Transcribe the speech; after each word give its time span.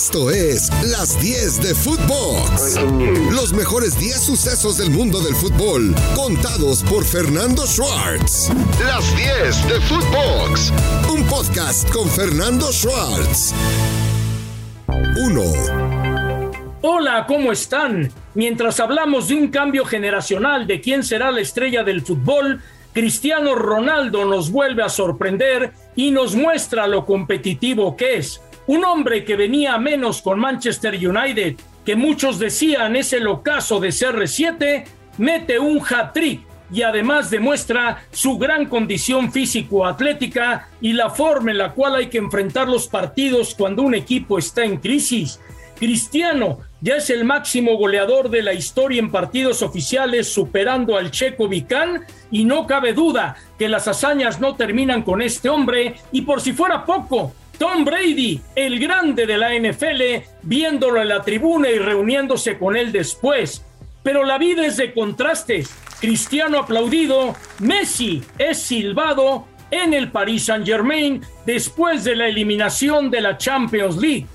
Esto 0.00 0.30
es 0.30 0.70
Las 0.84 1.20
10 1.20 1.60
de 1.60 1.74
Footbox. 1.74 2.78
Los 3.32 3.52
mejores 3.52 3.98
10 3.98 4.20
sucesos 4.20 4.78
del 4.78 4.90
mundo 4.90 5.18
del 5.18 5.34
fútbol, 5.34 5.92
contados 6.14 6.84
por 6.84 7.04
Fernando 7.04 7.66
Schwartz. 7.66 8.48
Las 8.86 9.16
10 9.16 9.68
de 9.68 9.80
Footbox. 9.80 10.72
Un 11.12 11.26
podcast 11.26 11.90
con 11.92 12.08
Fernando 12.08 12.72
Schwartz. 12.72 13.52
1. 15.26 15.42
Hola, 16.82 17.26
¿cómo 17.26 17.50
están? 17.50 18.12
Mientras 18.34 18.78
hablamos 18.78 19.26
de 19.26 19.34
un 19.34 19.48
cambio 19.48 19.84
generacional 19.84 20.68
de 20.68 20.80
quién 20.80 21.02
será 21.02 21.32
la 21.32 21.40
estrella 21.40 21.82
del 21.82 22.02
fútbol, 22.02 22.62
Cristiano 22.92 23.56
Ronaldo 23.56 24.24
nos 24.24 24.52
vuelve 24.52 24.84
a 24.84 24.90
sorprender 24.90 25.72
y 25.96 26.12
nos 26.12 26.36
muestra 26.36 26.86
lo 26.86 27.04
competitivo 27.04 27.96
que 27.96 28.18
es. 28.18 28.40
Un 28.68 28.84
hombre 28.84 29.24
que 29.24 29.34
venía 29.34 29.72
a 29.72 29.78
menos 29.78 30.20
con 30.20 30.38
Manchester 30.38 30.94
United, 30.94 31.56
que 31.86 31.96
muchos 31.96 32.38
decían 32.38 32.96
es 32.96 33.14
el 33.14 33.26
ocaso 33.26 33.80
de 33.80 33.88
CR7, 33.88 34.84
mete 35.16 35.58
un 35.58 35.80
hat-trick 35.80 36.42
y 36.70 36.82
además 36.82 37.30
demuestra 37.30 38.04
su 38.10 38.36
gran 38.36 38.66
condición 38.66 39.32
físico-atlética 39.32 40.68
y 40.82 40.92
la 40.92 41.08
forma 41.08 41.50
en 41.50 41.56
la 41.56 41.72
cual 41.72 41.94
hay 41.94 42.08
que 42.08 42.18
enfrentar 42.18 42.68
los 42.68 42.88
partidos 42.88 43.54
cuando 43.54 43.80
un 43.80 43.94
equipo 43.94 44.38
está 44.38 44.64
en 44.64 44.76
crisis. 44.76 45.40
Cristiano 45.78 46.58
ya 46.82 46.96
es 46.96 47.08
el 47.08 47.24
máximo 47.24 47.74
goleador 47.78 48.28
de 48.28 48.42
la 48.42 48.52
historia 48.52 48.98
en 49.00 49.10
partidos 49.10 49.62
oficiales, 49.62 50.30
superando 50.30 50.98
al 50.98 51.10
checo 51.10 51.48
Vicán, 51.48 52.04
y 52.30 52.44
no 52.44 52.66
cabe 52.66 52.92
duda 52.92 53.34
que 53.58 53.70
las 53.70 53.88
hazañas 53.88 54.40
no 54.40 54.56
terminan 54.56 55.04
con 55.04 55.22
este 55.22 55.48
hombre, 55.48 55.94
y 56.12 56.20
por 56.20 56.42
si 56.42 56.52
fuera 56.52 56.84
poco, 56.84 57.32
Tom 57.58 57.84
Brady, 57.84 58.40
el 58.54 58.78
grande 58.78 59.26
de 59.26 59.36
la 59.36 59.52
NFL, 59.52 60.24
viéndolo 60.42 61.02
en 61.02 61.08
la 61.08 61.22
tribuna 61.22 61.68
y 61.68 61.78
reuniéndose 61.78 62.56
con 62.56 62.76
él 62.76 62.92
después. 62.92 63.64
Pero 64.02 64.24
la 64.24 64.38
vida 64.38 64.64
es 64.64 64.76
de 64.76 64.94
contrastes. 64.94 65.68
Cristiano 66.00 66.60
aplaudido, 66.60 67.34
Messi 67.58 68.22
es 68.38 68.62
silbado 68.62 69.46
en 69.70 69.92
el 69.92 70.10
Paris 70.12 70.44
Saint-Germain 70.46 71.20
después 71.44 72.04
de 72.04 72.14
la 72.14 72.28
eliminación 72.28 73.10
de 73.10 73.20
la 73.20 73.36
Champions 73.36 73.96
League. 73.96 74.26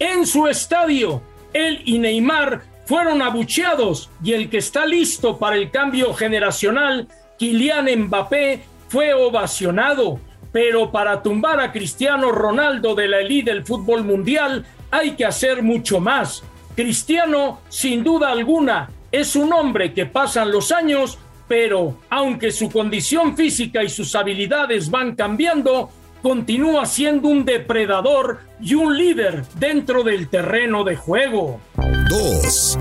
En 0.00 0.26
su 0.26 0.48
estadio, 0.48 1.22
él 1.52 1.82
y 1.84 1.98
Neymar 1.98 2.62
fueron 2.86 3.22
abucheados 3.22 4.10
y 4.24 4.32
el 4.32 4.50
que 4.50 4.58
está 4.58 4.84
listo 4.84 5.38
para 5.38 5.56
el 5.56 5.70
cambio 5.70 6.12
generacional, 6.14 7.08
Kylian 7.38 7.88
Mbappé, 8.06 8.64
fue 8.88 9.14
ovacionado. 9.14 10.18
Pero 10.52 10.92
para 10.92 11.22
tumbar 11.22 11.60
a 11.60 11.72
Cristiano 11.72 12.30
Ronaldo 12.30 12.94
de 12.94 13.08
la 13.08 13.20
elite 13.20 13.50
del 13.50 13.64
fútbol 13.64 14.04
mundial 14.04 14.64
hay 14.90 15.12
que 15.12 15.24
hacer 15.24 15.62
mucho 15.62 15.98
más. 15.98 16.44
Cristiano, 16.76 17.60
sin 17.68 18.04
duda 18.04 18.30
alguna, 18.30 18.90
es 19.10 19.34
un 19.36 19.52
hombre 19.52 19.92
que 19.92 20.06
pasan 20.06 20.50
los 20.50 20.72
años, 20.72 21.18
pero 21.48 21.98
aunque 22.08 22.50
su 22.50 22.70
condición 22.70 23.36
física 23.36 23.82
y 23.82 23.88
sus 23.88 24.14
habilidades 24.14 24.90
van 24.90 25.14
cambiando, 25.14 25.90
continúa 26.22 26.86
siendo 26.86 27.28
un 27.28 27.44
depredador 27.44 28.40
y 28.60 28.74
un 28.74 28.96
líder 28.96 29.44
dentro 29.56 30.02
del 30.02 30.28
terreno 30.28 30.84
de 30.84 30.96
juego. 30.96 31.60
2. 32.08 32.78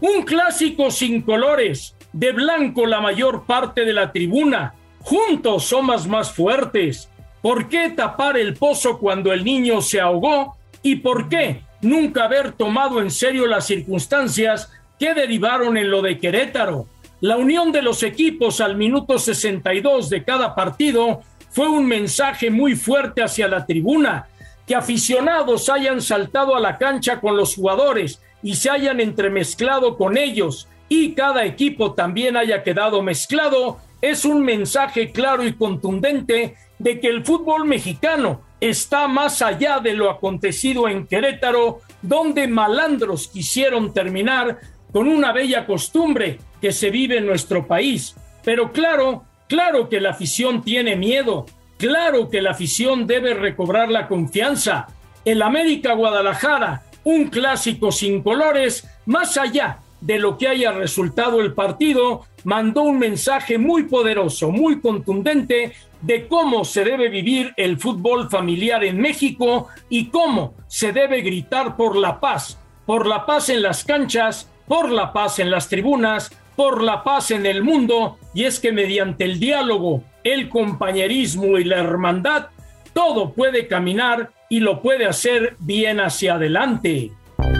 Un 0.00 0.22
clásico 0.22 0.90
sin 0.90 1.22
colores, 1.22 1.94
de 2.12 2.32
blanco 2.32 2.86
la 2.86 3.00
mayor 3.00 3.44
parte 3.44 3.84
de 3.84 3.92
la 3.92 4.10
tribuna. 4.10 4.74
Juntos 5.00 5.64
somos 5.64 6.06
más 6.06 6.32
fuertes. 6.32 7.08
¿Por 7.40 7.68
qué 7.68 7.90
tapar 7.90 8.36
el 8.36 8.54
pozo 8.54 8.98
cuando 8.98 9.32
el 9.32 9.44
niño 9.44 9.80
se 9.80 10.00
ahogó? 10.00 10.56
¿Y 10.82 10.96
por 10.96 11.28
qué 11.28 11.62
nunca 11.80 12.24
haber 12.24 12.52
tomado 12.52 13.00
en 13.00 13.10
serio 13.10 13.46
las 13.46 13.66
circunstancias 13.66 14.70
que 14.98 15.14
derivaron 15.14 15.76
en 15.76 15.90
lo 15.90 16.02
de 16.02 16.18
Querétaro? 16.18 16.86
La 17.20 17.36
unión 17.36 17.72
de 17.72 17.82
los 17.82 18.02
equipos 18.02 18.60
al 18.60 18.76
minuto 18.76 19.18
62 19.18 20.08
de 20.10 20.24
cada 20.24 20.54
partido 20.54 21.22
fue 21.50 21.68
un 21.68 21.86
mensaje 21.86 22.50
muy 22.50 22.76
fuerte 22.76 23.22
hacia 23.22 23.48
la 23.48 23.66
tribuna, 23.66 24.28
que 24.66 24.76
aficionados 24.76 25.68
hayan 25.68 26.00
saltado 26.00 26.54
a 26.54 26.60
la 26.60 26.78
cancha 26.78 27.20
con 27.20 27.36
los 27.36 27.54
jugadores 27.54 28.20
y 28.42 28.54
se 28.54 28.70
hayan 28.70 29.00
entremezclado 29.00 29.96
con 29.96 30.16
ellos 30.16 30.68
y 30.88 31.14
cada 31.14 31.44
equipo 31.44 31.92
también 31.92 32.36
haya 32.36 32.62
quedado 32.62 33.02
mezclado, 33.02 33.78
es 34.00 34.24
un 34.24 34.42
mensaje 34.42 35.12
claro 35.12 35.44
y 35.44 35.54
contundente 35.54 36.56
de 36.78 37.00
que 37.00 37.08
el 37.08 37.24
fútbol 37.24 37.64
mexicano 37.64 38.42
está 38.60 39.08
más 39.08 39.42
allá 39.42 39.80
de 39.80 39.94
lo 39.94 40.10
acontecido 40.10 40.88
en 40.88 41.06
Querétaro, 41.06 41.80
donde 42.02 42.46
malandros 42.46 43.28
quisieron 43.28 43.92
terminar 43.92 44.58
con 44.92 45.08
una 45.08 45.32
bella 45.32 45.66
costumbre 45.66 46.38
que 46.60 46.72
se 46.72 46.90
vive 46.90 47.18
en 47.18 47.26
nuestro 47.26 47.66
país. 47.66 48.16
Pero 48.44 48.72
claro, 48.72 49.24
Claro 49.48 49.88
que 49.88 50.00
la 50.00 50.10
afición 50.10 50.62
tiene 50.62 50.94
miedo, 50.94 51.46
claro 51.78 52.28
que 52.28 52.42
la 52.42 52.50
afición 52.50 53.06
debe 53.06 53.32
recobrar 53.32 53.88
la 53.88 54.06
confianza. 54.06 54.88
El 55.24 55.40
América 55.40 55.94
Guadalajara, 55.94 56.82
un 57.02 57.28
clásico 57.28 57.90
sin 57.90 58.22
colores, 58.22 58.86
más 59.06 59.38
allá 59.38 59.78
de 60.00 60.18
lo 60.18 60.38
que 60.38 60.48
haya 60.48 60.72
resultado 60.72 61.40
el 61.40 61.54
partido, 61.54 62.24
mandó 62.44 62.82
un 62.82 62.98
mensaje 62.98 63.58
muy 63.58 63.84
poderoso, 63.84 64.50
muy 64.50 64.80
contundente 64.80 65.72
de 66.00 66.28
cómo 66.28 66.64
se 66.64 66.84
debe 66.84 67.08
vivir 67.08 67.52
el 67.56 67.78
fútbol 67.78 68.30
familiar 68.30 68.84
en 68.84 69.00
México 69.00 69.68
y 69.88 70.06
cómo 70.06 70.54
se 70.68 70.92
debe 70.92 71.22
gritar 71.22 71.76
por 71.76 71.96
la 71.96 72.20
paz, 72.20 72.58
por 72.86 73.06
la 73.06 73.26
paz 73.26 73.48
en 73.48 73.62
las 73.62 73.84
canchas, 73.84 74.48
por 74.66 74.90
la 74.90 75.12
paz 75.12 75.38
en 75.38 75.50
las 75.50 75.68
tribunas, 75.68 76.30
por 76.54 76.82
la 76.82 77.02
paz 77.04 77.30
en 77.30 77.46
el 77.46 77.62
mundo 77.62 78.18
y 78.34 78.44
es 78.44 78.60
que 78.60 78.72
mediante 78.72 79.24
el 79.24 79.40
diálogo, 79.40 80.02
el 80.24 80.48
compañerismo 80.48 81.58
y 81.58 81.64
la 81.64 81.78
hermandad, 81.78 82.48
todo 82.92 83.32
puede 83.32 83.68
caminar 83.68 84.30
y 84.48 84.60
lo 84.60 84.82
puede 84.82 85.06
hacer 85.06 85.56
bien 85.60 86.00
hacia 86.00 86.34
adelante. 86.34 87.12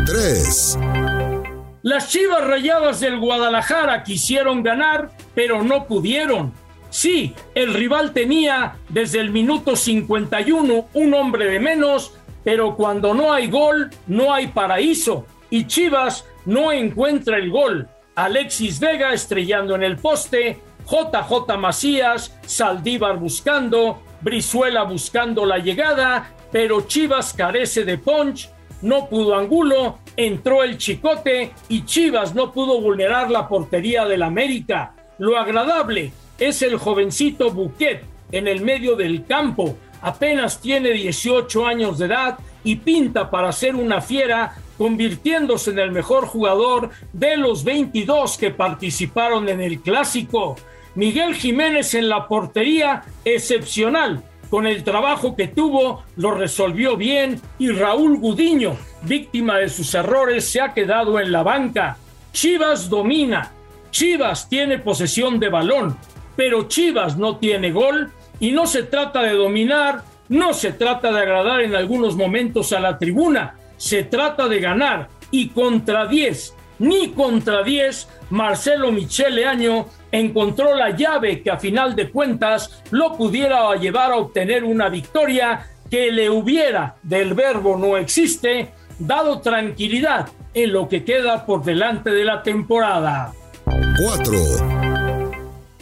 3. 0.06 0.78
Las 1.88 2.10
Chivas 2.10 2.46
Rayadas 2.46 3.00
del 3.00 3.18
Guadalajara 3.18 4.04
quisieron 4.04 4.62
ganar, 4.62 5.10
pero 5.34 5.64
no 5.64 5.86
pudieron. 5.86 6.52
Sí, 6.90 7.34
el 7.54 7.72
rival 7.72 8.12
tenía 8.12 8.76
desde 8.90 9.20
el 9.20 9.30
minuto 9.30 9.74
51 9.74 10.88
un 10.92 11.14
hombre 11.14 11.46
de 11.46 11.58
menos, 11.58 12.12
pero 12.44 12.76
cuando 12.76 13.14
no 13.14 13.32
hay 13.32 13.48
gol, 13.48 13.88
no 14.06 14.34
hay 14.34 14.48
paraíso. 14.48 15.24
Y 15.48 15.66
Chivas 15.66 16.26
no 16.44 16.72
encuentra 16.72 17.38
el 17.38 17.50
gol. 17.50 17.88
Alexis 18.16 18.80
Vega 18.80 19.14
estrellando 19.14 19.74
en 19.74 19.82
el 19.82 19.96
poste, 19.96 20.60
JJ 20.86 21.56
Macías, 21.56 22.38
Saldívar 22.44 23.16
buscando, 23.16 24.02
Brizuela 24.20 24.82
buscando 24.82 25.46
la 25.46 25.56
llegada, 25.56 26.34
pero 26.52 26.82
Chivas 26.82 27.32
carece 27.32 27.86
de 27.86 27.96
punch, 27.96 28.50
no 28.82 29.08
pudo 29.08 29.36
Angulo, 29.36 30.00
entró 30.18 30.64
el 30.64 30.78
Chicote 30.78 31.52
y 31.68 31.84
Chivas 31.84 32.34
no 32.34 32.52
pudo 32.52 32.80
vulnerar 32.80 33.30
la 33.30 33.46
portería 33.46 34.04
del 34.04 34.24
América. 34.24 34.92
Lo 35.18 35.38
agradable 35.38 36.12
es 36.40 36.60
el 36.62 36.76
jovencito 36.76 37.52
Buquet 37.52 38.02
en 38.32 38.48
el 38.48 38.60
medio 38.62 38.96
del 38.96 39.24
campo, 39.26 39.78
apenas 40.02 40.60
tiene 40.60 40.90
18 40.90 41.64
años 41.64 41.98
de 41.98 42.06
edad 42.06 42.38
y 42.64 42.76
pinta 42.76 43.30
para 43.30 43.52
ser 43.52 43.76
una 43.76 44.00
fiera 44.00 44.56
convirtiéndose 44.76 45.70
en 45.70 45.78
el 45.78 45.92
mejor 45.92 46.26
jugador 46.26 46.90
de 47.12 47.36
los 47.36 47.62
22 47.62 48.38
que 48.38 48.50
participaron 48.50 49.48
en 49.48 49.60
el 49.60 49.80
clásico. 49.80 50.56
Miguel 50.96 51.36
Jiménez 51.36 51.94
en 51.94 52.08
la 52.08 52.26
portería, 52.26 53.04
excepcional. 53.24 54.24
Con 54.50 54.66
el 54.66 54.82
trabajo 54.82 55.36
que 55.36 55.48
tuvo, 55.48 56.04
lo 56.16 56.30
resolvió 56.30 56.96
bien 56.96 57.40
y 57.58 57.70
Raúl 57.70 58.18
Gudiño, 58.18 58.76
víctima 59.02 59.58
de 59.58 59.68
sus 59.68 59.94
errores, 59.94 60.48
se 60.48 60.60
ha 60.60 60.72
quedado 60.72 61.20
en 61.20 61.32
la 61.32 61.42
banca. 61.42 61.98
Chivas 62.32 62.88
domina, 62.88 63.52
Chivas 63.90 64.48
tiene 64.48 64.78
posesión 64.78 65.38
de 65.38 65.50
balón, 65.50 65.98
pero 66.34 66.66
Chivas 66.66 67.18
no 67.18 67.36
tiene 67.36 67.72
gol 67.72 68.10
y 68.40 68.52
no 68.52 68.66
se 68.66 68.84
trata 68.84 69.22
de 69.22 69.34
dominar, 69.34 70.02
no 70.28 70.54
se 70.54 70.72
trata 70.72 71.12
de 71.12 71.20
agradar 71.20 71.60
en 71.60 71.74
algunos 71.74 72.16
momentos 72.16 72.72
a 72.72 72.80
la 72.80 72.98
tribuna, 72.98 73.56
se 73.76 74.04
trata 74.04 74.48
de 74.48 74.60
ganar 74.60 75.08
y 75.30 75.50
contra 75.50 76.06
10, 76.06 76.54
ni 76.78 77.10
contra 77.10 77.62
10, 77.62 78.08
Marcelo 78.30 78.92
Michele 78.92 79.46
Año 79.46 79.86
encontró 80.12 80.74
la 80.74 80.90
llave 80.90 81.42
que 81.42 81.50
a 81.50 81.58
final 81.58 81.94
de 81.94 82.10
cuentas 82.10 82.82
lo 82.90 83.16
pudiera 83.16 83.74
llevar 83.76 84.12
a 84.12 84.16
obtener 84.16 84.64
una 84.64 84.88
victoria 84.88 85.66
que 85.90 86.12
le 86.12 86.30
hubiera, 86.30 86.96
del 87.02 87.34
verbo 87.34 87.76
no 87.76 87.96
existe, 87.96 88.70
dado 88.98 89.40
tranquilidad 89.40 90.28
en 90.54 90.72
lo 90.72 90.88
que 90.88 91.04
queda 91.04 91.44
por 91.46 91.64
delante 91.64 92.10
de 92.10 92.24
la 92.24 92.42
temporada. 92.42 93.32
4. 93.64 94.32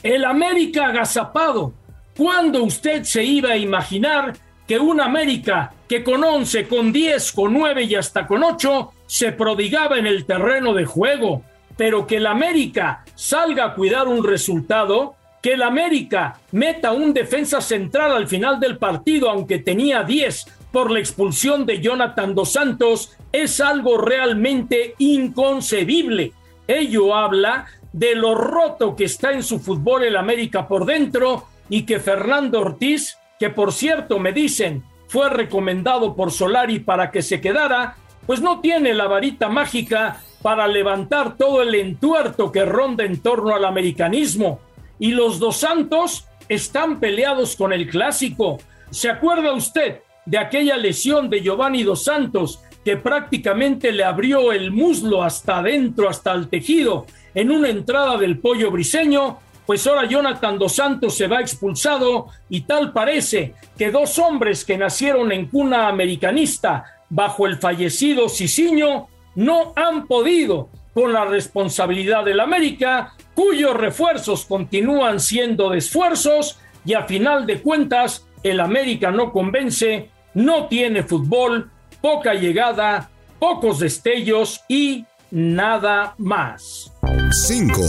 El 0.02 0.24
América 0.24 0.86
agazapado. 0.86 1.72
¿Cuándo 2.16 2.62
usted 2.62 3.02
se 3.02 3.22
iba 3.22 3.50
a 3.50 3.56
imaginar 3.56 4.32
que 4.66 4.78
un 4.78 5.00
América 5.00 5.72
que 5.88 6.02
con 6.02 6.24
11, 6.24 6.66
con 6.66 6.92
10, 6.92 7.32
con 7.32 7.52
9 7.52 7.82
y 7.84 7.94
hasta 7.94 8.26
con 8.26 8.42
8 8.42 8.92
se 9.06 9.32
prodigaba 9.32 9.98
en 9.98 10.06
el 10.06 10.24
terreno 10.26 10.74
de 10.74 10.84
juego, 10.84 11.42
pero 11.76 12.06
que 12.06 12.16
el 12.16 12.26
América 12.26 13.04
salga 13.14 13.66
a 13.66 13.74
cuidar 13.74 14.08
un 14.08 14.24
resultado, 14.24 15.14
que 15.42 15.52
el 15.52 15.62
América 15.62 16.40
meta 16.52 16.92
un 16.92 17.12
defensa 17.14 17.60
central 17.60 18.12
al 18.12 18.26
final 18.26 18.58
del 18.58 18.78
partido, 18.78 19.30
aunque 19.30 19.58
tenía 19.58 20.02
10 20.02 20.46
por 20.72 20.90
la 20.90 20.98
expulsión 20.98 21.66
de 21.66 21.80
Jonathan 21.80 22.34
Dos 22.34 22.52
Santos, 22.52 23.16
es 23.32 23.60
algo 23.60 23.98
realmente 23.98 24.94
inconcebible. 24.98 26.32
Ello 26.66 27.14
habla 27.14 27.66
de 27.92 28.14
lo 28.14 28.34
roto 28.34 28.96
que 28.96 29.04
está 29.04 29.32
en 29.32 29.42
su 29.42 29.58
fútbol 29.58 30.04
el 30.04 30.16
América 30.16 30.66
por 30.66 30.84
dentro 30.84 31.46
y 31.68 31.82
que 31.84 32.00
Fernando 32.00 32.60
Ortiz, 32.60 33.16
que 33.38 33.50
por 33.50 33.72
cierto 33.72 34.18
me 34.18 34.32
dicen 34.32 34.84
fue 35.08 35.30
recomendado 35.30 36.16
por 36.16 36.32
Solari 36.32 36.80
para 36.80 37.10
que 37.10 37.22
se 37.22 37.40
quedara, 37.40 37.96
pues 38.26 38.40
no 38.40 38.60
tiene 38.60 38.92
la 38.94 39.06
varita 39.06 39.48
mágica 39.48 40.20
para 40.42 40.66
levantar 40.66 41.36
todo 41.36 41.62
el 41.62 41.74
entuerto 41.74 42.52
que 42.52 42.64
ronda 42.64 43.04
en 43.04 43.20
torno 43.20 43.54
al 43.54 43.64
americanismo. 43.64 44.60
Y 44.98 45.12
los 45.12 45.38
dos 45.38 45.58
santos 45.58 46.26
están 46.48 47.00
peleados 47.00 47.56
con 47.56 47.72
el 47.72 47.88
clásico. 47.88 48.58
¿Se 48.90 49.10
acuerda 49.10 49.52
usted 49.52 50.00
de 50.24 50.38
aquella 50.38 50.76
lesión 50.76 51.30
de 51.30 51.40
Giovanni 51.40 51.82
dos 51.82 52.04
Santos 52.04 52.60
que 52.84 52.96
prácticamente 52.96 53.92
le 53.92 54.04
abrió 54.04 54.52
el 54.52 54.70
muslo 54.70 55.22
hasta 55.22 55.58
adentro, 55.58 56.08
hasta 56.08 56.32
el 56.32 56.48
tejido, 56.48 57.06
en 57.34 57.50
una 57.50 57.68
entrada 57.68 58.16
del 58.16 58.38
pollo 58.38 58.70
briseño? 58.70 59.38
pues 59.66 59.84
ahora 59.86 60.06
Jonathan 60.06 60.58
dos 60.58 60.76
Santos 60.76 61.16
se 61.16 61.26
va 61.26 61.40
expulsado 61.40 62.28
y 62.48 62.62
tal 62.62 62.92
parece 62.92 63.54
que 63.76 63.90
dos 63.90 64.18
hombres 64.18 64.64
que 64.64 64.78
nacieron 64.78 65.32
en 65.32 65.48
cuna 65.48 65.88
americanista 65.88 66.84
bajo 67.08 67.46
el 67.46 67.58
fallecido 67.58 68.28
Ciciño 68.28 69.08
no 69.34 69.72
han 69.76 70.06
podido 70.06 70.68
con 70.94 71.12
la 71.12 71.26
responsabilidad 71.26 72.24
del 72.24 72.40
América, 72.40 73.14
cuyos 73.34 73.76
refuerzos 73.76 74.46
continúan 74.46 75.20
siendo 75.20 75.68
de 75.70 75.78
esfuerzos 75.78 76.58
y 76.86 76.94
a 76.94 77.04
final 77.04 77.46
de 77.46 77.60
cuentas 77.60 78.26
el 78.42 78.60
América 78.60 79.10
no 79.10 79.30
convence, 79.32 80.08
no 80.34 80.68
tiene 80.68 81.02
fútbol, 81.02 81.70
poca 82.00 82.32
llegada, 82.34 83.10
pocos 83.38 83.80
destellos 83.80 84.62
y 84.68 85.04
nada 85.30 86.14
más. 86.16 86.92
5. 87.30 87.80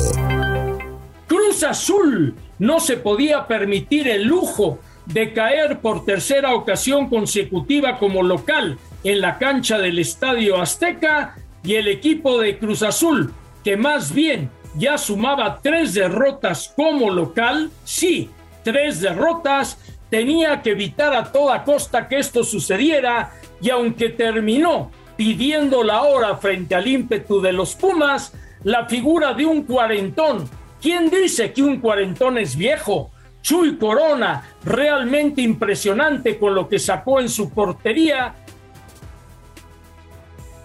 Cruz 1.27 1.63
Azul 1.63 2.35
no 2.59 2.79
se 2.79 2.97
podía 2.97 3.47
permitir 3.47 4.07
el 4.07 4.23
lujo 4.23 4.79
de 5.05 5.31
caer 5.31 5.79
por 5.79 6.03
tercera 6.03 6.53
ocasión 6.53 7.07
consecutiva 7.09 7.97
como 7.99 8.23
local 8.23 8.77
en 9.03 9.21
la 9.21 9.37
cancha 9.37 9.77
del 9.77 9.99
Estadio 9.99 10.61
Azteca 10.61 11.35
y 11.63 11.75
el 11.75 11.87
equipo 11.87 12.39
de 12.39 12.57
Cruz 12.57 12.83
Azul, 12.83 13.33
que 13.63 13.77
más 13.77 14.13
bien 14.13 14.49
ya 14.75 14.97
sumaba 14.97 15.59
tres 15.61 15.93
derrotas 15.93 16.73
como 16.75 17.09
local, 17.09 17.71
sí, 17.83 18.29
tres 18.63 19.01
derrotas, 19.01 19.79
tenía 20.09 20.61
que 20.61 20.71
evitar 20.71 21.13
a 21.13 21.31
toda 21.31 21.63
costa 21.63 22.07
que 22.07 22.19
esto 22.19 22.43
sucediera 22.43 23.33
y 23.61 23.69
aunque 23.69 24.09
terminó 24.09 24.91
pidiendo 25.15 25.83
la 25.83 26.03
hora 26.03 26.37
frente 26.37 26.75
al 26.75 26.87
ímpetu 26.87 27.41
de 27.41 27.51
los 27.51 27.75
Pumas, 27.75 28.33
la 28.63 28.85
figura 28.85 29.33
de 29.33 29.45
un 29.45 29.63
cuarentón 29.63 30.49
¿Quién 30.81 31.09
dice 31.09 31.53
que 31.53 31.63
un 31.63 31.79
cuarentón 31.79 32.37
es 32.37 32.55
viejo? 32.55 33.11
Chuy 33.41 33.77
Corona, 33.77 34.43
realmente 34.63 35.41
impresionante 35.41 36.37
con 36.37 36.53
lo 36.53 36.69
que 36.69 36.77
sacó 36.77 37.19
en 37.19 37.29
su 37.29 37.49
portería. 37.49 38.35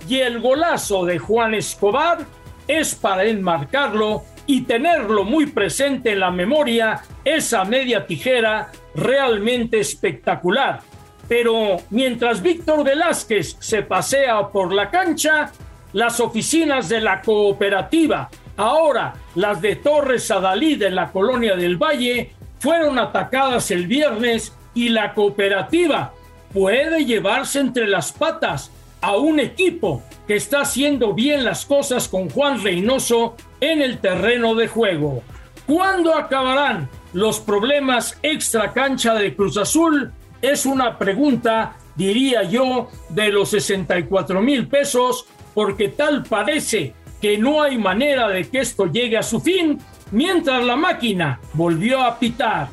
Y 0.09 0.21
el 0.21 0.41
golazo 0.41 1.05
de 1.05 1.19
Juan 1.19 1.55
Escobar 1.55 2.19
es 2.67 2.95
para 2.95 3.25
enmarcarlo 3.25 4.25
y 4.47 4.63
tenerlo 4.63 5.25
muy 5.25 5.47
presente 5.47 6.13
en 6.13 6.21
la 6.21 6.31
memoria, 6.31 7.03
esa 7.25 7.65
media 7.65 8.07
tijera 8.07 8.71
realmente 8.95 9.81
espectacular. 9.81 10.81
Pero 11.29 11.79
mientras 11.91 12.43
Víctor 12.43 12.85
Velázquez 12.85 13.57
se 13.61 13.83
pasea 13.83 14.49
por 14.49 14.73
la 14.73 14.91
cancha, 14.91 15.53
las 15.93 16.21
oficinas 16.21 16.89
de 16.89 17.01
la 17.01 17.23
cooperativa 17.23 18.29
Ahora, 18.57 19.15
las 19.35 19.61
de 19.63 19.77
Torres 19.77 20.31
Adalid 20.31 20.83
en 20.83 20.95
la 20.95 21.11
colonia 21.11 21.57
del 21.57 21.77
Valle 21.77 22.33
fueron 22.59 22.99
atacadas 22.99 23.71
el 23.71 23.87
viernes 23.87 24.53
y 24.75 24.91
la 24.91 25.15
cooperativa 25.15 26.13
puede 26.53 27.05
llevarse 27.05 27.61
entre 27.61 27.87
las 27.87 28.13
patas 28.13 28.71
a 29.03 29.17
un 29.17 29.41
equipo 29.41 30.03
que 30.27 30.37
está 30.37 30.63
haciendo 30.63 31.13
bien 31.13 31.45
las 31.45 31.67
cosas 31.67 32.09
con 32.09 32.31
Juan 32.31 32.63
Reynoso 32.63 33.37
en 33.61 33.83
el 33.83 33.99
terreno 33.99 34.55
de 34.55 34.69
juego. 34.69 35.23
¿Cuándo 35.67 36.15
acabarán 36.17 36.89
los 37.13 37.41
problemas 37.41 38.19
extra 38.23 38.73
cancha 38.73 39.15
de 39.15 39.37
Cruz 39.37 39.59
Azul? 39.59 40.13
Es 40.41 40.65
una 40.65 40.99
pregunta, 40.99 41.77
diría 41.97 42.45
yo, 42.45 42.89
de 43.11 43.31
los 43.31 43.51
64 43.51 44.41
mil 44.41 44.67
pesos, 44.69 45.27
porque 45.55 45.89
tal 45.89 46.23
parece 46.23 46.95
que 47.21 47.39
no 47.39 47.63
hay 47.63 47.79
manera 47.79 48.29
de 48.29 48.49
que 48.49 48.61
esto 48.61 48.87
llegue 48.87 49.19
a 49.19 49.23
su 49.23 49.41
fin 49.41 49.79
mientras 50.11 50.65
la 50.65 50.77
máquina 50.77 51.41
volvió 51.55 52.03
a 52.03 52.19
pitar. 52.19 52.69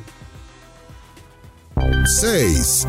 6. 2.04 2.86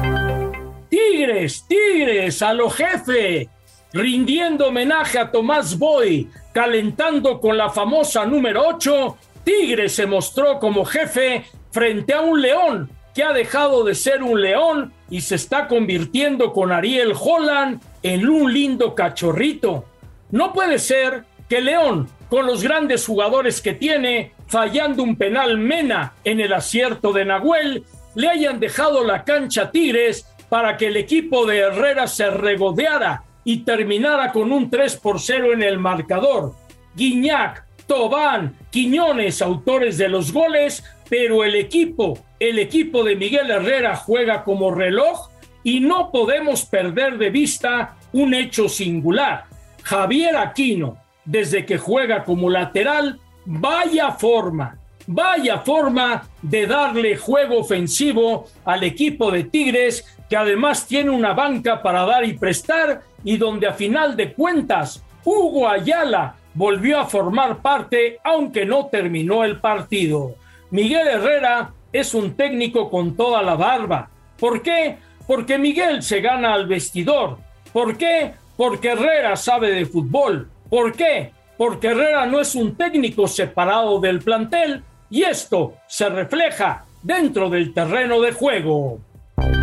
Tigres, 1.10 1.66
Tigres, 1.68 2.42
a 2.42 2.54
lo 2.54 2.70
jefe, 2.70 3.50
rindiendo 3.94 4.68
homenaje 4.68 5.20
a 5.20 5.32
Tomás 5.32 5.78
Boy, 5.78 6.30
calentando 6.54 7.40
con 7.40 7.58
la 7.58 7.70
famosa 7.70 8.26
número 8.26 8.68
8, 8.68 9.18
Tigres 9.44 9.94
se 9.94 10.06
mostró 10.06 10.60
como 10.60 10.86
jefe 10.86 11.46
frente 11.72 12.14
a 12.14 12.22
un 12.22 12.42
león 12.42 12.90
que 13.16 13.24
ha 13.24 13.34
dejado 13.34 13.84
de 13.84 13.96
ser 13.96 14.24
un 14.24 14.42
león 14.42 14.94
y 15.10 15.22
se 15.22 15.36
está 15.36 15.68
convirtiendo 15.68 16.54
con 16.54 16.72
Ariel 16.72 17.14
Holland 17.20 17.82
en 18.04 18.30
un 18.30 18.54
lindo 18.54 18.96
cachorrito. 18.96 19.86
No 20.30 20.54
puede 20.54 20.80
ser 20.80 21.26
que 21.50 21.62
León, 21.62 22.08
con 22.30 22.46
los 22.46 22.64
grandes 22.64 23.06
jugadores 23.06 23.62
que 23.62 23.74
tiene, 23.74 24.34
fallando 24.48 25.04
un 25.04 25.18
penal 25.18 25.58
Mena 25.58 26.14
en 26.24 26.40
el 26.40 26.54
acierto 26.54 27.12
de 27.12 27.26
Nahuel, 27.26 27.84
le 28.16 28.28
hayan 28.28 28.60
dejado 28.60 29.04
la 29.04 29.24
cancha 29.24 29.64
a 29.64 29.72
Tigres 29.72 30.26
para 30.52 30.76
que 30.76 30.88
el 30.88 30.98
equipo 30.98 31.46
de 31.46 31.60
Herrera 31.60 32.08
se 32.08 32.30
regodeara 32.30 33.24
y 33.46 33.60
terminara 33.60 34.34
con 34.34 34.52
un 34.52 34.70
3 34.70 34.98
por 34.98 35.22
0 35.22 35.54
en 35.54 35.64
el 35.64 35.80
marcador. 35.80 36.56
Guiñac, 36.94 37.64
Tobán, 37.88 38.54
Quiñones, 38.70 39.42
autores 39.42 39.98
de 39.98 40.10
los 40.10 40.34
goles, 40.34 40.84
pero 41.10 41.46
el 41.46 41.56
equipo, 41.56 42.20
el 42.38 42.60
equipo 42.60 43.06
de 43.06 43.16
Miguel 43.16 43.50
Herrera 43.50 43.96
juega 43.96 44.44
como 44.44 44.76
reloj 44.76 45.30
y 45.64 45.80
no 45.80 46.12
podemos 46.12 46.66
perder 46.66 47.18
de 47.18 47.30
vista 47.30 47.96
un 48.12 48.34
hecho 48.34 48.68
singular. 48.68 49.46
Javier 49.84 50.36
Aquino, 50.36 50.98
desde 51.24 51.66
que 51.66 51.78
juega 51.78 52.26
como 52.26 52.50
lateral, 52.50 53.22
vaya 53.46 54.12
forma, 54.12 54.78
vaya 55.08 55.60
forma 55.60 56.28
de 56.42 56.68
darle 56.68 57.16
juego 57.16 57.60
ofensivo 57.60 58.48
al 58.66 58.84
equipo 58.84 59.32
de 59.32 59.46
Tigres, 59.46 60.06
que 60.32 60.38
además 60.38 60.88
tiene 60.88 61.10
una 61.10 61.34
banca 61.34 61.82
para 61.82 62.06
dar 62.06 62.24
y 62.24 62.38
prestar, 62.38 63.02
y 63.22 63.36
donde 63.36 63.68
a 63.68 63.74
final 63.74 64.16
de 64.16 64.32
cuentas 64.32 65.04
Hugo 65.26 65.68
Ayala 65.68 66.36
volvió 66.54 67.02
a 67.02 67.06
formar 67.06 67.58
parte, 67.58 68.18
aunque 68.24 68.66
no 68.66 68.86
terminó 68.86 69.44
el 69.44 69.60
partido. 69.60 70.36
Miguel 70.70 71.06
Herrera 71.06 71.74
es 71.92 72.14
un 72.14 72.38
técnico 72.38 72.90
con 72.90 73.18
toda 73.18 73.42
la 73.42 73.56
barba. 73.56 74.10
¿Por 74.40 74.62
qué? 74.62 75.00
Porque 75.28 75.58
Miguel 75.58 76.02
se 76.02 76.22
gana 76.22 76.54
al 76.54 76.66
vestidor. 76.66 77.38
¿Por 77.74 77.98
qué? 77.98 78.32
Porque 78.56 78.92
Herrera 78.92 79.36
sabe 79.36 79.72
de 79.72 79.86
fútbol. 79.86 80.50
¿Por 80.70 80.94
qué? 80.94 81.34
Porque 81.58 81.88
Herrera 81.88 82.26
no 82.26 82.40
es 82.40 82.56
un 82.56 82.78
técnico 82.78 83.28
separado 83.28 84.00
del 84.00 84.22
plantel 84.22 84.82
y 85.10 85.24
esto 85.24 85.74
se 85.88 86.08
refleja 86.08 86.86
dentro 87.04 87.50
del 87.50 87.74
terreno 87.74 88.22
de 88.22 88.32
juego. 88.32 89.11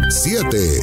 7. 0.08 0.80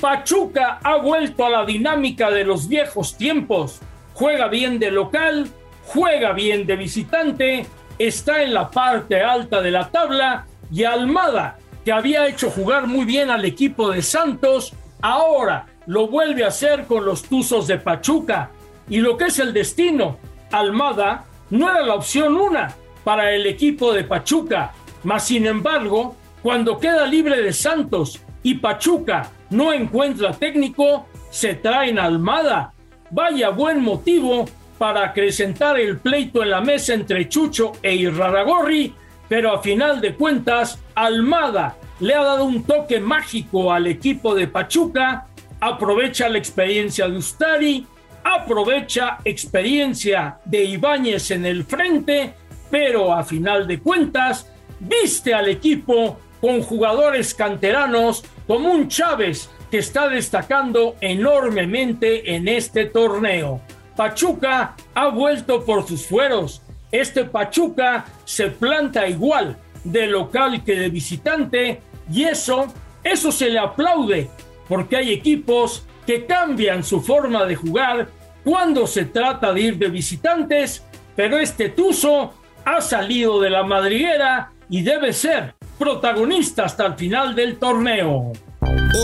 Pachuca 0.00 0.78
ha 0.82 0.96
vuelto 0.96 1.44
a 1.44 1.50
la 1.50 1.64
dinámica 1.64 2.30
de 2.30 2.44
los 2.44 2.68
viejos 2.68 3.16
tiempos. 3.16 3.80
Juega 4.14 4.48
bien 4.48 4.78
de 4.78 4.90
local, 4.90 5.48
juega 5.86 6.32
bien 6.32 6.66
de 6.66 6.76
visitante, 6.76 7.66
está 7.98 8.42
en 8.42 8.54
la 8.54 8.70
parte 8.70 9.20
alta 9.20 9.60
de 9.60 9.70
la 9.70 9.88
tabla 9.90 10.46
y 10.70 10.84
Almada, 10.84 11.58
que 11.84 11.92
había 11.92 12.26
hecho 12.28 12.50
jugar 12.50 12.86
muy 12.86 13.04
bien 13.04 13.30
al 13.30 13.44
equipo 13.44 13.90
de 13.90 14.02
Santos, 14.02 14.74
ahora 15.00 15.66
lo 15.86 16.08
vuelve 16.08 16.44
a 16.44 16.48
hacer 16.48 16.84
con 16.84 17.04
los 17.04 17.22
Tuzos 17.22 17.66
de 17.66 17.78
Pachuca 17.78 18.50
y 18.88 18.98
lo 18.98 19.16
que 19.16 19.26
es 19.26 19.38
el 19.38 19.52
destino. 19.52 20.18
Almada 20.52 21.24
no 21.50 21.70
era 21.70 21.82
la 21.82 21.94
opción 21.94 22.36
una 22.36 22.74
para 23.04 23.32
el 23.32 23.46
equipo 23.46 23.92
de 23.92 24.04
Pachuca, 24.04 24.72
mas 25.04 25.24
sin 25.24 25.46
embargo, 25.46 26.14
cuando 26.42 26.78
queda 26.78 27.06
libre 27.06 27.42
de 27.42 27.52
Santos 27.52 28.20
y 28.42 28.54
Pachuca 28.54 29.30
no 29.50 29.72
encuentra 29.72 30.32
técnico, 30.32 31.06
se 31.30 31.54
traen 31.54 31.98
Almada. 31.98 32.72
Vaya 33.10 33.50
buen 33.50 33.80
motivo 33.80 34.44
para 34.78 35.04
acrecentar 35.04 35.78
el 35.78 35.98
pleito 35.98 36.42
en 36.42 36.50
la 36.50 36.60
mesa 36.60 36.94
entre 36.94 37.28
Chucho 37.28 37.72
e 37.82 37.94
Irraragorri, 37.94 38.94
pero 39.28 39.52
a 39.52 39.62
final 39.62 40.00
de 40.00 40.14
cuentas, 40.14 40.78
Almada 40.94 41.76
le 42.00 42.14
ha 42.14 42.22
dado 42.22 42.44
un 42.44 42.62
toque 42.62 43.00
mágico 43.00 43.72
al 43.72 43.86
equipo 43.88 44.34
de 44.34 44.46
Pachuca, 44.46 45.26
aprovecha 45.60 46.28
la 46.28 46.38
experiencia 46.38 47.08
de 47.08 47.16
Ustari, 47.16 47.86
aprovecha 48.22 49.18
experiencia 49.24 50.38
de 50.44 50.64
Ibáñez 50.64 51.30
en 51.32 51.44
el 51.44 51.64
frente, 51.64 52.34
pero 52.70 53.12
a 53.12 53.24
final 53.24 53.66
de 53.66 53.80
cuentas, 53.80 54.50
viste 54.78 55.34
al 55.34 55.48
equipo 55.48 56.18
con 56.40 56.62
jugadores 56.62 57.34
canteranos 57.34 58.24
como 58.46 58.70
un 58.70 58.88
Chávez 58.88 59.50
que 59.70 59.78
está 59.78 60.08
destacando 60.08 60.96
enormemente 61.00 62.34
en 62.34 62.48
este 62.48 62.86
torneo. 62.86 63.60
Pachuca 63.96 64.76
ha 64.94 65.08
vuelto 65.08 65.64
por 65.64 65.86
sus 65.86 66.06
fueros. 66.06 66.62
Este 66.90 67.24
Pachuca 67.24 68.06
se 68.24 68.48
planta 68.48 69.08
igual 69.08 69.58
de 69.84 70.06
local 70.06 70.62
que 70.64 70.76
de 70.76 70.88
visitante 70.88 71.82
y 72.10 72.24
eso, 72.24 72.66
eso 73.04 73.30
se 73.32 73.50
le 73.50 73.58
aplaude 73.58 74.30
porque 74.68 74.96
hay 74.96 75.12
equipos 75.12 75.86
que 76.06 76.26
cambian 76.26 76.84
su 76.84 77.00
forma 77.00 77.44
de 77.44 77.56
jugar 77.56 78.08
cuando 78.44 78.86
se 78.86 79.04
trata 79.04 79.52
de 79.52 79.60
ir 79.60 79.76
de 79.76 79.88
visitantes, 79.88 80.84
pero 81.16 81.38
este 81.38 81.68
Tuzo 81.68 82.32
ha 82.64 82.80
salido 82.80 83.40
de 83.40 83.50
la 83.50 83.62
madriguera 83.62 84.52
y 84.70 84.82
debe 84.82 85.12
ser 85.12 85.57
protagonista 85.78 86.64
hasta 86.64 86.86
el 86.86 86.94
final 86.94 87.34
del 87.34 87.58
torneo. 87.58 88.32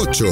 8. 0.02 0.25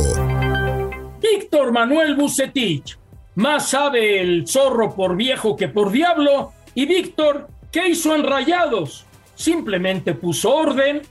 Víctor 1.21 1.73
Manuel 1.73 2.17
Bucetich. 2.17 2.99
Más 3.37 3.71
sabe 3.71 4.21
el 4.21 4.47
zorro 4.47 4.95
por 4.95 5.17
viejo 5.17 5.57
que 5.57 5.69
por 5.69 5.93
diablo. 5.93 6.53
Y 6.75 6.87
Víctor, 6.87 7.49
¿qué 7.71 7.89
hizo 7.89 8.15
en 8.15 8.25
Rayados? 8.25 9.07
Simplemente 9.35 10.15
puso 10.15 10.55
orden, 10.55 11.03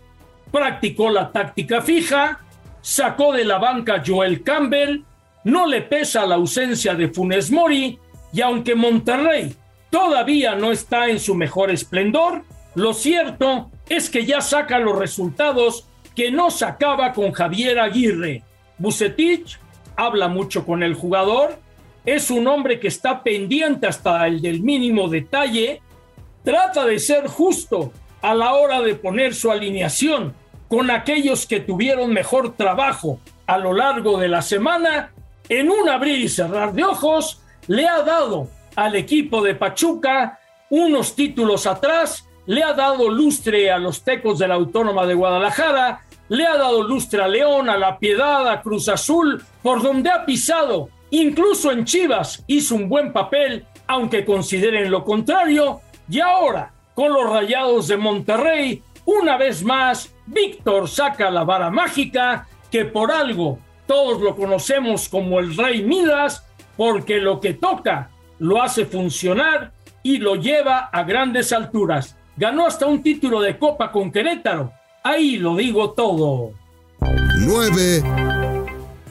practicó 0.52 1.10
la 1.10 1.32
táctica 1.32 1.82
fija, 1.82 2.42
sacó 2.82 3.34
de 3.34 3.46
la 3.46 3.58
banca 3.58 4.04
Joel 4.06 4.44
Campbell, 4.44 5.04
no 5.46 5.66
le 5.66 5.82
pesa 5.82 6.26
la 6.26 6.36
ausencia 6.36 6.94
de 6.94 7.08
Funes 7.10 7.50
Mori 7.50 7.98
y 8.34 8.42
aunque 8.42 8.76
Monterrey 8.76 9.56
todavía 9.90 10.56
no 10.56 10.72
está 10.72 11.10
en 11.10 11.20
su 11.20 11.36
mejor 11.36 11.72
esplendor, 11.72 12.44
lo 12.76 12.94
cierto 12.94 13.72
es 13.92 14.10
que 14.10 14.26
ya 14.26 14.40
saca 14.40 14.80
los 14.80 14.98
resultados 14.98 15.86
que 16.16 16.32
no 16.32 16.50
sacaba 16.50 17.12
con 17.12 17.34
Javier 17.34 17.78
Aguirre. 17.78 18.42
Bucetich 18.78 19.60
habla 19.98 20.30
mucho 20.30 20.66
con 20.66 20.82
el 20.82 20.96
jugador, 20.96 21.60
es 22.06 22.32
un 22.32 22.48
hombre 22.48 22.80
que 22.80 22.88
está 22.88 23.22
pendiente 23.22 23.88
hasta 23.88 24.26
el 24.28 24.42
del 24.42 24.62
mínimo 24.62 25.10
detalle, 25.10 25.82
trata 26.42 26.86
de 26.86 27.00
ser 27.00 27.28
justo 27.28 27.92
a 28.22 28.34
la 28.34 28.54
hora 28.54 28.82
de 28.82 28.96
poner 28.96 29.36
su 29.36 29.52
alineación 29.52 30.34
con 30.70 30.90
aquellos 30.90 31.46
que 31.46 31.60
tuvieron 31.60 32.14
mejor 32.14 32.56
trabajo 32.56 33.20
a 33.46 33.58
lo 33.58 33.74
largo 33.74 34.18
de 34.18 34.30
la 34.30 34.42
semana, 34.42 35.12
en 35.50 35.70
un 35.70 35.90
abrir 35.90 36.18
y 36.22 36.30
cerrar 36.30 36.72
de 36.72 36.86
ojos, 36.86 37.42
le 37.68 37.90
ha 37.90 38.02
dado 38.04 38.48
al 38.78 38.96
equipo 38.96 39.42
de 39.42 39.54
Pachuca 39.54 40.40
unos 40.70 41.14
títulos 41.14 41.68
atrás 41.68 42.26
le 42.46 42.64
ha 42.64 42.74
dado 42.74 43.10
lustre 43.10 43.72
a 43.72 43.78
los 43.78 44.04
tecos 44.04 44.40
de 44.40 44.48
la 44.48 44.56
Autónoma 44.56 45.06
de 45.06 45.14
Guadalajara, 45.14 46.02
le 46.30 46.46
ha 46.46 46.58
dado 46.58 46.84
lustre 46.84 47.22
a 47.22 47.28
León, 47.28 47.70
a 47.70 47.78
La 47.78 47.98
Piedad, 47.98 48.48
a 48.48 48.62
Cruz 48.62 48.88
Azul, 48.90 49.44
por 49.62 49.82
donde 49.82 50.10
ha 50.10 50.26
pisado. 50.26 50.90
Incluso 51.12 51.72
en 51.72 51.86
Chivas 51.86 52.44
hizo 52.48 52.76
un 52.76 52.88
buen 52.88 53.12
papel, 53.12 53.66
aunque 53.88 54.24
consideren 54.24 54.90
lo 54.90 55.04
contrario. 55.04 55.82
Y 56.10 56.22
ahora, 56.22 56.72
con 56.96 57.14
los 57.14 57.30
Rayados 57.30 57.90
de 57.90 57.98
Monterrey, 57.98 58.82
una 59.06 59.38
vez 59.38 59.64
más, 59.64 60.14
Víctor 60.26 60.88
saca 60.88 61.30
la 61.30 61.44
vara 61.44 61.70
mágica, 61.70 62.48
que 62.72 62.86
por 62.86 63.12
algo 63.12 63.60
todos 63.86 64.22
lo 64.22 64.36
conocemos 64.36 65.10
como 65.10 65.40
el 65.40 65.58
Rey 65.58 65.84
Midas, 65.84 66.48
porque 66.78 67.18
lo 67.18 67.42
que 67.42 67.56
toca 67.56 68.10
lo 68.40 68.62
hace 68.62 68.86
funcionar 68.86 69.74
y 70.02 70.18
lo 70.18 70.36
lleva 70.36 70.90
a 70.92 71.04
grandes 71.04 71.52
alturas 71.52 72.16
ganó 72.42 72.66
hasta 72.66 72.88
un 72.88 73.04
título 73.04 73.40
de 73.40 73.60
Copa 73.60 73.92
con 73.92 74.12
Querétaro. 74.12 74.74
Ahí 75.04 75.38
lo 75.38 75.56
digo 75.56 75.92
todo. 75.92 76.54
9. 77.00 78.04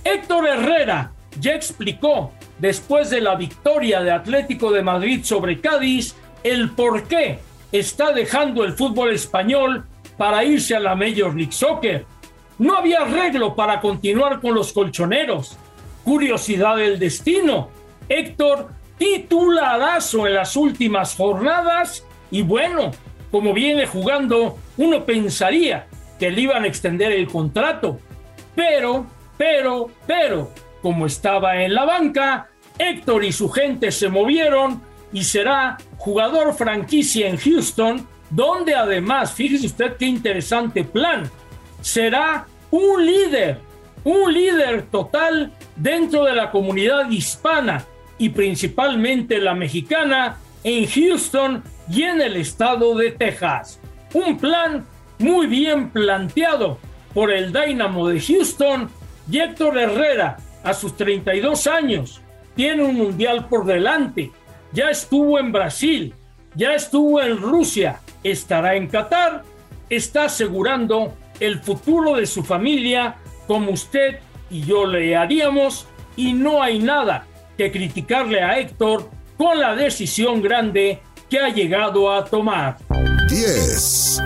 Héctor 0.03 0.49
Herrera 0.49 1.13
ya 1.39 1.55
explicó, 1.55 2.33
después 2.59 3.09
de 3.09 3.21
la 3.21 3.37
victoria 3.37 4.03
de 4.03 4.11
Atlético 4.11 4.73
de 4.73 4.83
Madrid 4.83 5.21
sobre 5.23 5.61
Cádiz, 5.61 6.17
el 6.43 6.71
por 6.71 7.05
qué 7.05 7.39
está 7.71 8.11
dejando 8.11 8.65
el 8.65 8.73
fútbol 8.73 9.13
español 9.13 9.85
para 10.19 10.43
irse 10.43 10.75
a 10.75 10.81
la 10.81 10.97
Major 10.97 11.33
League 11.33 11.53
Soccer. 11.53 12.07
No 12.59 12.77
había 12.77 13.03
arreglo 13.03 13.55
para 13.55 13.81
continuar 13.81 14.41
con 14.41 14.55
los 14.55 14.73
colchoneros. 14.73 15.57
Curiosidad 16.03 16.79
del 16.79 16.99
destino. 16.99 17.69
Héctor 18.09 18.71
titularazo 18.99 20.27
en 20.27 20.35
las 20.35 20.57
últimas 20.57 21.15
jornadas 21.15 22.05
y 22.33 22.43
bueno, 22.43 22.91
como 23.31 23.53
viene 23.55 23.87
jugando, 23.87 24.59
uno 24.77 25.05
pensaría 25.05 25.87
que 26.19 26.31
le 26.31 26.43
iban 26.43 26.65
a 26.65 26.67
extender 26.67 27.13
el 27.13 27.29
contrato. 27.29 27.99
Pero, 28.55 29.07
pero, 29.39 29.91
pero, 30.07 30.53
como 30.83 31.07
estaba 31.07 31.63
en 31.63 31.75
la 31.75 31.85
banca, 31.85 32.49
Héctor 32.79 33.25
y 33.25 33.33
su 33.33 33.49
gente 33.49 33.93
se 33.93 34.09
movieron 34.09 34.83
y 35.13 35.25
será 35.25 35.79
jugador 35.97 36.55
franquicia 36.55 37.29
en 37.29 37.37
Houston, 37.37 38.07
donde 38.31 38.75
además, 38.75 39.33
fíjese 39.33 39.67
usted 39.67 39.97
qué 39.97 40.07
interesante 40.07 40.85
plan, 40.85 41.31
será 41.81 42.47
un 42.71 43.05
líder, 43.05 43.59
un 44.05 44.33
líder 44.33 44.83
total 44.91 45.53
dentro 45.77 46.25
de 46.25 46.35
la 46.35 46.51
comunidad 46.51 47.11
hispana 47.11 47.85
y 48.19 48.29
principalmente 48.31 49.39
la 49.39 49.55
mexicana 49.55 50.39
en 50.65 50.87
Houston 50.87 51.63
y 51.89 52.03
en 52.03 52.21
el 52.21 52.37
estado 52.37 52.95
de 52.97 53.13
Texas. 53.13 53.81
Un 54.13 54.39
plan 54.39 54.87
muy 55.19 55.47
bien 55.47 55.91
planteado 55.91 56.79
por 57.15 57.31
el 57.31 57.53
Dynamo 57.53 58.09
de 58.09 58.21
Houston 58.21 58.91
y 59.31 59.39
Héctor 59.39 59.79
Herrera 59.79 60.37
a 60.63 60.75
sus 60.75 60.97
32 60.97 61.67
años. 61.67 62.21
Tiene 62.55 62.83
un 62.83 62.97
mundial 62.97 63.49
por 63.49 63.65
delante. 63.65 64.31
Ya 64.73 64.91
estuvo 64.91 65.39
en 65.39 65.53
Brasil, 65.53 66.15
ya 66.55 66.75
estuvo 66.75 67.21
en 67.21 67.39
Rusia, 67.39 68.01
estará 68.23 68.77
en 68.77 68.87
Qatar, 68.87 69.43
está 69.89 70.27
asegurando 70.27 71.15
el 71.41 71.59
futuro 71.61 72.17
de 72.17 72.27
su 72.27 72.45
familia 72.45 73.17
como 73.47 73.73
usted 73.73 74.21
y 74.51 74.63
yo 74.63 74.87
le 74.87 75.17
haríamos 75.17 75.89
y 76.17 76.33
no 76.33 76.63
hay 76.63 76.79
nada 76.79 77.27
que 77.57 77.73
criticarle 77.73 78.43
a 78.43 78.59
Héctor 78.59 79.11
con 79.41 79.59
la 79.59 79.75
decisión 79.75 80.43
grande 80.43 80.99
que 81.31 81.39
ha 81.39 81.49
llegado 81.49 82.13
a 82.13 82.23
tomar. 82.27 82.77
10. 83.27 84.21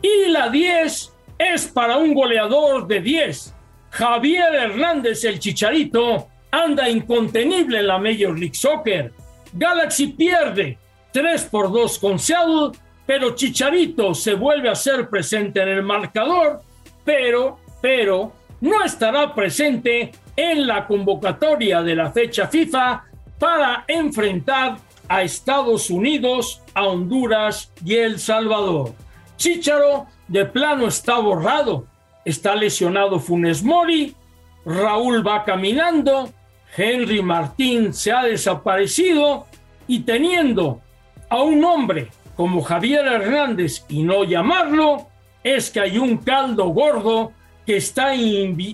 Y 0.00 0.30
la 0.30 0.48
10 0.48 1.12
es 1.38 1.66
para 1.66 1.98
un 1.98 2.14
goleador 2.14 2.86
de 2.86 3.02
10. 3.02 3.54
Javier 3.90 4.54
Hernández, 4.54 5.22
el 5.24 5.38
chicharito, 5.40 6.28
anda 6.50 6.88
incontenible 6.88 7.80
en 7.80 7.86
la 7.86 7.98
Major 7.98 8.38
League 8.38 8.54
Soccer. 8.54 9.12
Galaxy 9.52 10.06
pierde 10.06 10.78
3 11.12 11.44
por 11.50 11.70
2 11.70 11.98
con 11.98 12.18
Seattle, 12.18 12.70
pero 13.04 13.34
Chicharito 13.34 14.14
se 14.14 14.32
vuelve 14.32 14.70
a 14.70 14.74
ser 14.74 15.10
presente 15.10 15.60
en 15.60 15.68
el 15.68 15.82
marcador, 15.82 16.62
pero, 17.04 17.58
pero, 17.82 18.32
no 18.62 18.82
estará 18.82 19.34
presente 19.34 20.12
en 20.34 20.66
la 20.66 20.86
convocatoria 20.86 21.82
de 21.82 21.94
la 21.94 22.10
fecha 22.10 22.48
FIFA 22.48 23.04
para 23.38 23.84
enfrentar 23.88 24.78
a 25.08 25.22
Estados 25.22 25.90
Unidos, 25.90 26.62
a 26.74 26.84
Honduras 26.86 27.72
y 27.84 27.94
El 27.94 28.18
Salvador. 28.18 28.94
Chicharo 29.36 30.06
de 30.28 30.44
plano 30.44 30.88
está 30.88 31.18
borrado. 31.18 31.86
Está 32.24 32.56
lesionado 32.56 33.20
Funes 33.20 33.62
Mori, 33.62 34.16
Raúl 34.64 35.24
va 35.24 35.44
caminando, 35.44 36.32
Henry 36.76 37.22
Martín 37.22 37.94
se 37.94 38.10
ha 38.10 38.24
desaparecido 38.24 39.46
y 39.86 40.00
teniendo 40.00 40.80
a 41.30 41.40
un 41.42 41.62
hombre 41.64 42.08
como 42.34 42.62
Javier 42.62 43.06
Hernández 43.06 43.84
y 43.88 44.02
no 44.02 44.24
llamarlo, 44.24 45.06
es 45.44 45.70
que 45.70 45.78
hay 45.78 45.98
un 45.98 46.16
caldo 46.16 46.66
gordo 46.70 47.30
que 47.64 47.76
está 47.76 48.12
hirviendo, 48.14 48.64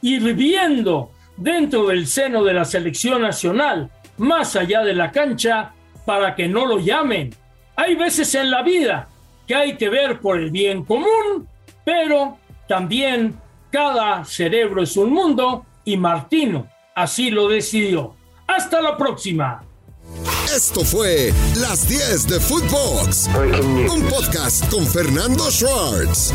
hirviendo 0.00 1.10
dentro 1.36 1.88
del 1.88 2.06
seno 2.06 2.44
de 2.44 2.54
la 2.54 2.64
selección 2.64 3.22
nacional, 3.22 3.90
más 4.18 4.56
allá 4.56 4.82
de 4.82 4.94
la 4.94 5.10
cancha, 5.10 5.72
para 6.04 6.34
que 6.34 6.48
no 6.48 6.66
lo 6.66 6.78
llamen. 6.78 7.34
Hay 7.76 7.94
veces 7.94 8.34
en 8.34 8.50
la 8.50 8.62
vida 8.62 9.08
que 9.46 9.54
hay 9.54 9.76
que 9.76 9.88
ver 9.88 10.20
por 10.20 10.38
el 10.38 10.50
bien 10.50 10.84
común, 10.84 11.48
pero 11.84 12.38
también 12.68 13.38
cada 13.70 14.24
cerebro 14.24 14.82
es 14.82 14.96
un 14.96 15.12
mundo 15.12 15.66
y 15.84 15.96
Martino 15.96 16.68
así 16.94 17.30
lo 17.30 17.48
decidió. 17.48 18.14
Hasta 18.46 18.80
la 18.80 18.96
próxima. 18.96 19.62
Esto 20.54 20.84
fue 20.84 21.32
Las 21.56 21.88
10 21.88 22.28
de 22.28 22.40
Footbox, 22.40 23.28
un 23.90 24.02
podcast 24.08 24.70
con 24.70 24.86
Fernando 24.86 25.50
Schwartz. 25.50 26.32